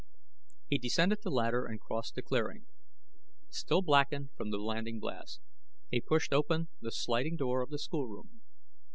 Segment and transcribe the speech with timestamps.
[0.65, 2.65] He descended the ladder and crossed the clearing,
[3.51, 5.39] still blackened from the landing blast;
[5.91, 8.41] he pushed open the sliding door of the schoolroom.